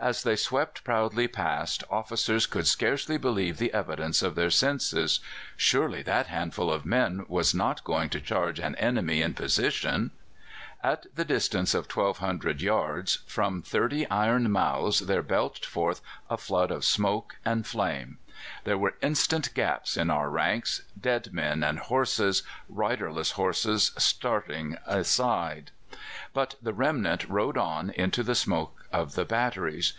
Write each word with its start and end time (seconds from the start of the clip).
As 0.00 0.24
they 0.24 0.34
swept 0.34 0.82
proudly 0.82 1.28
past, 1.28 1.84
officers 1.88 2.46
could 2.48 2.66
scarcely 2.66 3.16
believe 3.16 3.58
the 3.58 3.72
evidence 3.72 4.20
of 4.20 4.34
their 4.34 4.50
senses. 4.50 5.20
Surely 5.56 6.02
that 6.02 6.26
handful 6.26 6.72
of 6.72 6.84
men 6.84 7.24
are 7.32 7.42
not 7.54 7.84
going 7.84 8.08
to 8.10 8.20
charge 8.20 8.58
an 8.58 8.74
army 8.82 9.22
in 9.22 9.32
position! 9.34 10.10
At 10.82 11.06
the 11.14 11.24
distance 11.24 11.72
of 11.72 11.86
1,200 11.88 12.60
yards 12.60 13.20
from 13.28 13.62
thirty 13.62 14.04
iron 14.10 14.50
mouths 14.50 15.06
there 15.06 15.22
belched 15.22 15.64
forth 15.64 16.00
a 16.28 16.36
flood 16.36 16.72
of 16.72 16.84
smoke 16.84 17.36
and 17.44 17.64
flame. 17.64 18.18
There 18.64 18.78
were 18.78 18.96
instant 19.02 19.54
gaps 19.54 19.96
in 19.96 20.10
our 20.10 20.28
ranks 20.30 20.82
dead 21.00 21.32
men 21.32 21.62
and 21.62 21.78
horses, 21.78 22.42
riderless 22.68 23.32
horses 23.32 23.92
starting 23.98 24.78
aside 24.84 25.70
but 26.32 26.54
the 26.62 26.72
remnant 26.72 27.28
rode 27.28 27.58
on 27.58 27.90
into 27.90 28.22
the 28.22 28.34
smoke 28.34 28.86
of 28.90 29.14
the 29.14 29.26
batteries. 29.26 29.92